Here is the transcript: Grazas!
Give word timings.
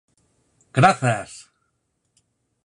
Grazas! 0.77 1.31